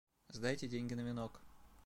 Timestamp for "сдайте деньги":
0.29-0.95